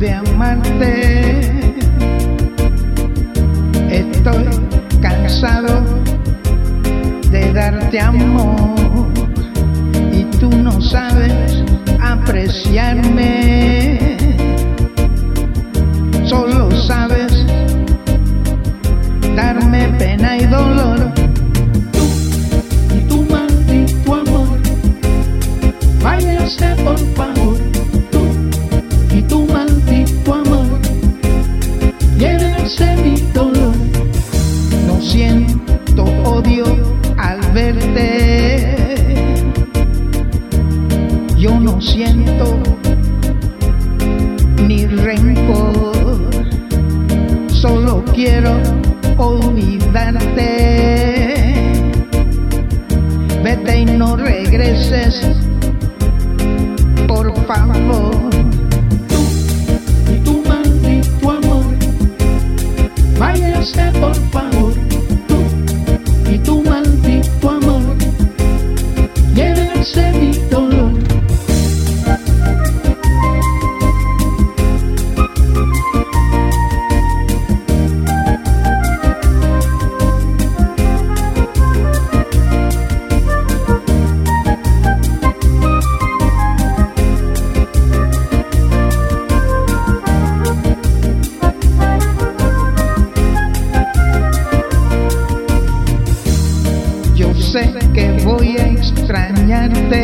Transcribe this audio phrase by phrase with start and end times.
[0.00, 1.72] de amarte.
[3.90, 4.48] Estoy
[5.02, 5.84] cansado
[7.30, 9.08] de darte amor
[10.12, 11.39] y tú no sabes
[37.72, 38.76] verte.
[41.36, 42.58] Yo no siento
[44.66, 46.30] ni rencor,
[47.48, 48.60] solo quiero
[49.16, 50.48] olvidarte.
[53.42, 55.20] Vete y no regreses,
[57.08, 58.30] por favor.
[59.08, 59.22] Tú
[60.12, 61.74] y tu maldito amor,
[63.18, 64.74] váyase por favor,
[65.26, 65.38] tú
[66.30, 66.99] y tu maldito
[98.40, 100.02] voy a extrañarte.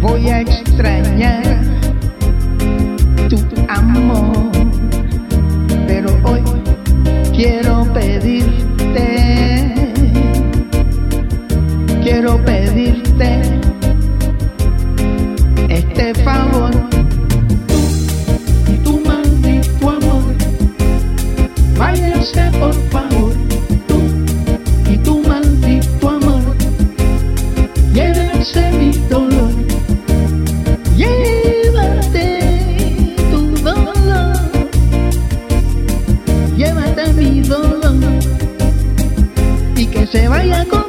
[0.00, 1.62] Voy a extrañar
[3.28, 4.50] tu amor.
[5.86, 6.42] Pero hoy
[7.32, 9.06] quiero pedirte.
[12.02, 13.42] Quiero pedirte
[15.68, 16.85] este favor.
[40.16, 40.85] se baila con